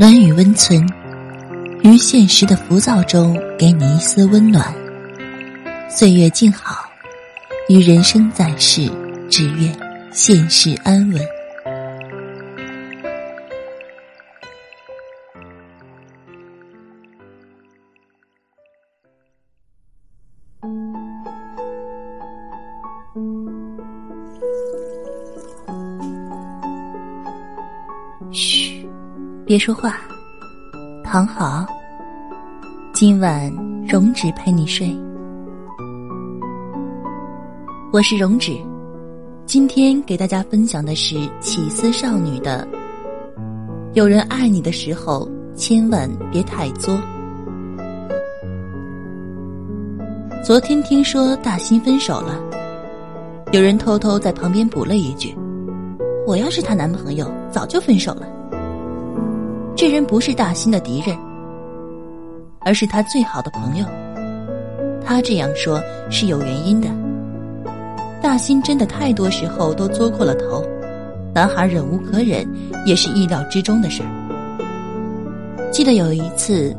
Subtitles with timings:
[0.00, 0.82] 暖与温存，
[1.82, 4.74] 于现实的浮躁中给你一丝温暖。
[5.90, 6.90] 岁月静好，
[7.68, 8.90] 于人生在世，
[9.28, 9.70] 只愿
[10.10, 11.20] 现世安稳。
[29.50, 29.96] 别说话，
[31.02, 31.66] 躺好。
[32.92, 33.52] 今晚
[33.84, 34.96] 荣止陪你睡。
[37.92, 38.56] 我是荣止，
[39.46, 42.64] 今天给大家分享的是起思少女的：
[43.94, 46.96] 有人爱你的时候，千万别太作。
[50.44, 52.40] 昨天听说大新分手了，
[53.50, 55.36] 有人偷偷在旁边补了一句。
[56.24, 58.28] 我要是她男朋友，早就分手了。
[59.80, 61.16] 这人不是大新的敌人，
[62.60, 63.86] 而是他最好的朋友。
[65.02, 66.88] 他这样说是有原因的。
[68.20, 70.62] 大新真的太多时候都作过了头，
[71.34, 72.46] 男孩忍无可忍，
[72.84, 74.60] 也是意料之中的事儿。
[75.70, 76.76] 记得有一次，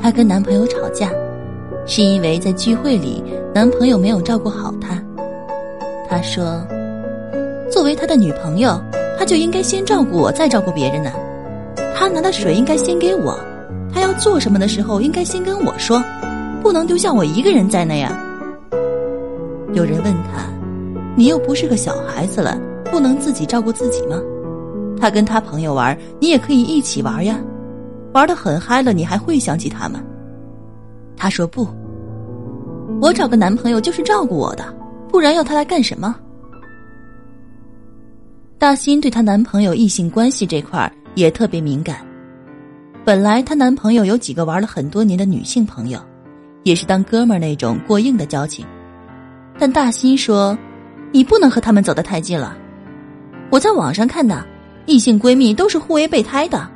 [0.00, 1.10] 她跟男朋友吵架，
[1.84, 5.02] 是因为在聚会里男朋友没有照顾好她。
[6.08, 6.64] 她说。
[7.72, 8.80] 作为他的女朋友，
[9.18, 11.10] 他就应该先照顾我，再照顾别人呢。
[11.94, 13.38] 他拿的水应该先给我，
[13.92, 16.02] 他要做什么的时候应该先跟我说，
[16.60, 18.20] 不能丢下我一个人在那呀。
[19.74, 20.44] 有人问他
[21.16, 22.58] ：“你又不是个小孩子了，
[22.90, 24.20] 不能自己照顾自己吗？”
[25.00, 27.38] 他跟他朋友玩，你也可以一起玩呀。
[28.12, 30.00] 玩的很嗨了，你还会想起他吗？
[31.16, 31.66] 他说：“不，
[33.00, 34.64] 我找个男朋友就是照顾我的，
[35.08, 36.16] 不然要他来干什么？”
[38.58, 41.98] 大新对她男朋友异性关系这块儿也特别敏感。
[43.04, 46.00] 本来她男朋友有几个玩了很多年的女性朋友，
[46.62, 48.66] 也是当哥们儿那种过硬的交情。
[49.58, 50.56] 但大新说
[51.12, 52.56] ：“你不能和他们走得太近了。
[53.50, 54.44] 我在网上看的，
[54.86, 56.68] 异性闺蜜都是互为备胎的。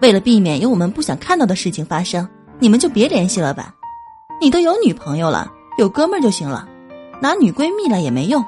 [0.00, 2.26] 为了避免有我们不想看到的事情发生，
[2.58, 3.74] 你们就别联系了吧。
[4.40, 6.66] 你都有女朋友了，有哥们儿就行了，
[7.20, 8.44] 拿女闺蜜了也没用。”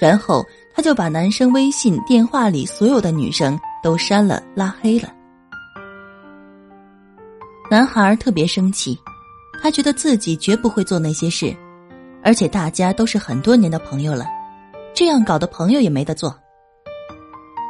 [0.00, 0.44] 然后。
[0.74, 5.12] 他就把男生微信、电话里所有的女生都删了、拉黑了。
[7.70, 8.98] 男孩特别生气，
[9.62, 11.54] 他觉得自己绝不会做那些事，
[12.22, 14.26] 而且大家都是很多年的朋友了，
[14.94, 16.34] 这样搞的朋友也没得做。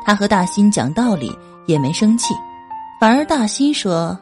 [0.05, 1.37] 他和大新讲道理
[1.67, 2.35] 也没生气，
[3.01, 4.19] 反而大新说：“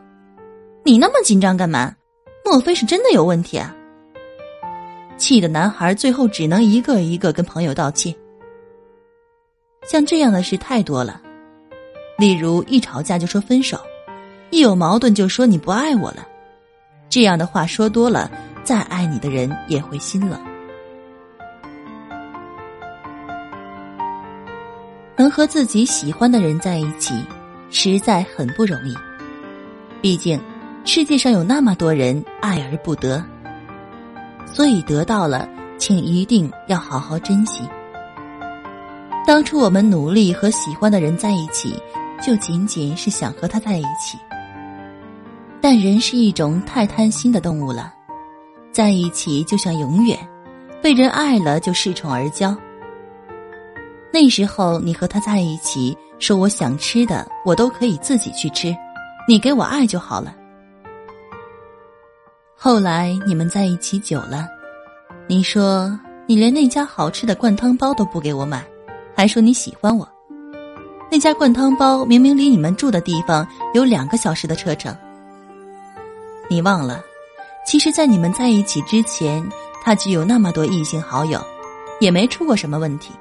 [0.85, 1.95] 你那么紧张干嘛？
[2.45, 3.75] 莫非是真的有问题啊？”
[5.17, 8.15] 气的男孩最后只能一个一个跟朋友道歉。
[9.89, 11.21] 像这样的事太多了，
[12.19, 13.81] 例如一吵架就说分手，
[14.51, 16.27] 一有矛盾就说你不爱我了，
[17.09, 18.31] 这样的话说多了，
[18.63, 20.39] 再爱你的人也会心冷。
[25.17, 27.15] 能和自己喜欢的人在一起，
[27.71, 28.95] 实在很不容易。
[30.01, 30.41] 毕竟，
[30.85, 33.23] 世界上有那么多人爱而不得，
[34.47, 35.49] 所以得到了，
[35.79, 37.65] 请一定要好好珍惜。
[39.31, 41.73] 当初我们努力和喜欢的人在一起，
[42.21, 44.19] 就仅仅是想和他在一起。
[45.61, 47.95] 但人是一种太贪心的动物了，
[48.73, 50.19] 在一起就想永远，
[50.83, 52.53] 被人爱了就恃宠而骄。
[54.13, 58.77] 那时候你和他在一起，说我想吃的我都可以自己去吃，
[59.29, 60.35] 你给我爱就好了。
[62.57, 64.49] 后来你们在一起久了，
[65.29, 68.61] 你说你连那家好吃的灌汤包都不给我买。
[69.21, 70.09] 还说你喜欢我，
[71.13, 74.97] 那家灌汤包明明离你们住的地方有两个小时的车程。
[76.49, 77.05] 你忘了，
[77.67, 79.47] 其实，在你们在一起之前，
[79.85, 81.39] 他就有那么多异性好友，
[82.01, 83.13] 也没出过什么问题。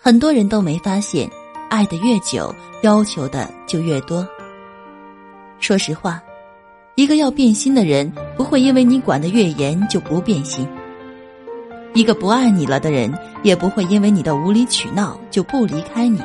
[0.00, 1.30] 很多人都没发现，
[1.68, 2.50] 爱的越久，
[2.80, 4.26] 要求的就越多。
[5.60, 6.18] 说实话，
[6.94, 10.66] 一个要变心的人，不会因为你管的越严就不变心。
[11.94, 13.12] 一个不爱你了的人，
[13.42, 16.20] 也不会因为你的无理取闹就不离开你。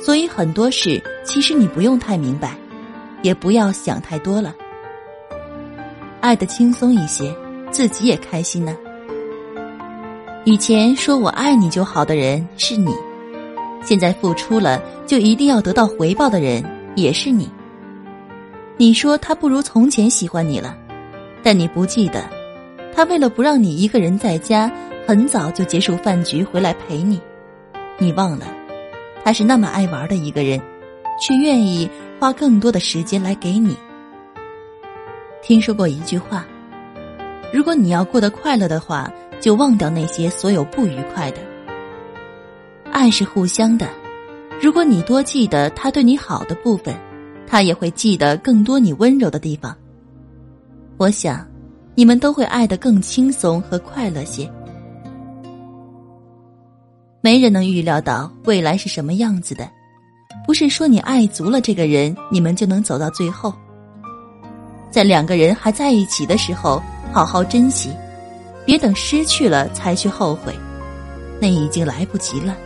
[0.00, 2.56] 所以很多事，其实你不用太明白，
[3.22, 4.54] 也不要想太多了。
[6.20, 7.34] 爱的轻松一些，
[7.70, 8.76] 自己也开心呢。
[10.44, 12.92] 以前说我爱你就好的人是你，
[13.82, 16.62] 现在付出了就一定要得到回报的人
[16.96, 17.48] 也是你。
[18.76, 20.76] 你说他不如从前喜欢你了，
[21.42, 22.33] 但你不记得。
[22.94, 24.70] 他为了不让你一个人在家，
[25.06, 27.20] 很早就结束饭局回来陪你。
[27.98, 28.46] 你忘了，
[29.24, 30.60] 他是那么爱玩的一个人，
[31.20, 33.76] 却愿意花更多的时间来给你。
[35.42, 36.46] 听说过一句话：
[37.52, 41.38] 如果你要过得快乐的话，就忘掉那些所有不愉快的。
[42.90, 43.88] 爱是互相的，
[44.62, 46.94] 如果你多记得他对你好的部分，
[47.46, 49.76] 他也会记得更多你温柔的地方。
[50.96, 51.46] 我想，
[51.94, 54.50] 你们都会爱得更轻松和快乐些。
[57.20, 59.68] 没人能预料到未来是什么样子的，
[60.46, 63.52] 不是说你爱足了这个人，你们就能走到最后。
[64.90, 66.82] 在两个人还在一起的时候，
[67.12, 67.90] 好好珍惜，
[68.66, 70.54] 别等失去了才去后悔，
[71.40, 72.56] 那已经来不及了。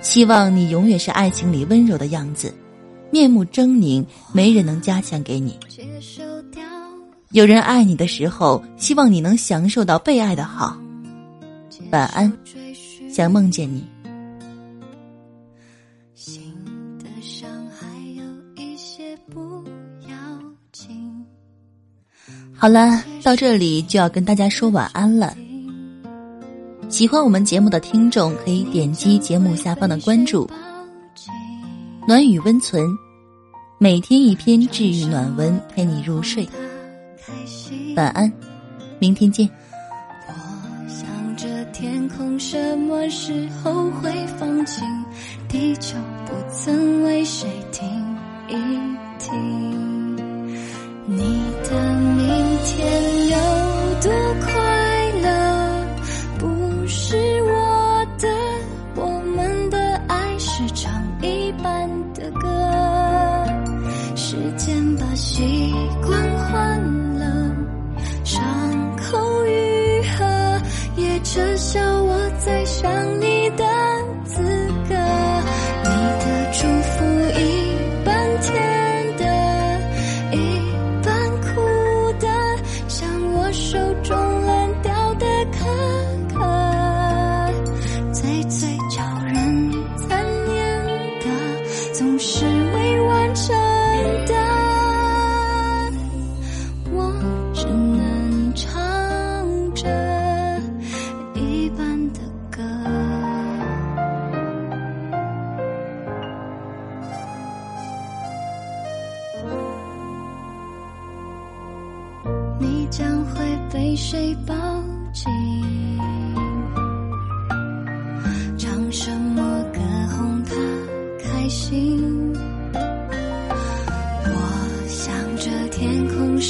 [0.00, 2.52] 希望你永远是爱情里温柔的样子，
[3.10, 5.56] 面目狰狞，没人能加强给你。
[7.32, 10.76] 有人爱你的时候，希望你能享受到被爱的好。
[11.90, 12.30] 晚安。
[13.10, 13.84] 想梦见你。
[22.54, 25.34] 好了，到这里就要跟大家说晚安了。
[26.88, 30.48] 喜欢我们节目的听众可以点击节目下方的关注。
[32.06, 32.86] 暖与温存，
[33.78, 36.46] 每天一篇治愈暖文，陪你入睡。
[37.96, 38.32] 晚安，
[38.98, 39.48] 明天见。
[40.26, 40.32] 我
[40.88, 44.84] 想着天空什么时候会放晴？
[45.48, 45.96] 地球
[46.26, 47.88] 不曾为谁停
[48.48, 48.54] 一
[49.18, 50.16] 停？
[51.06, 51.18] 你
[51.62, 53.36] 的明天有
[54.00, 54.10] 多
[54.40, 54.50] 快
[55.22, 55.86] 乐？
[56.38, 58.28] 不是我的，
[58.96, 59.78] 我们的
[60.08, 60.90] 爱是唱
[61.20, 62.48] 一半的歌。
[64.16, 65.61] 时间把习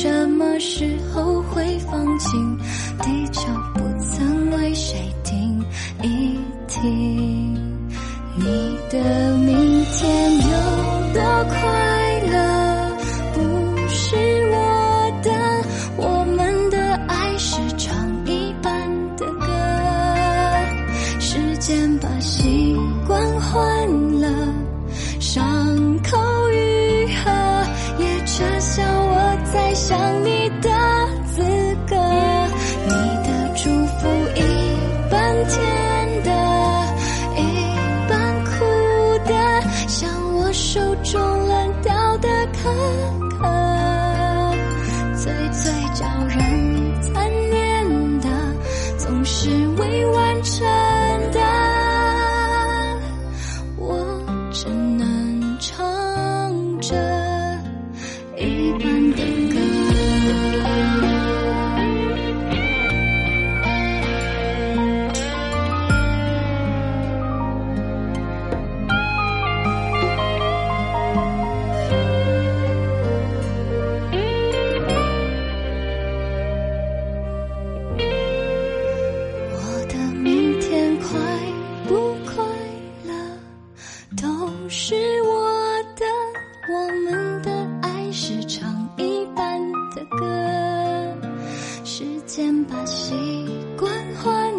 [0.03, 2.59] 什么时候会放晴？
[2.99, 5.65] 地球不曾为谁停
[6.03, 7.12] 一停？
[92.35, 93.15] 先把习
[93.77, 94.52] 惯换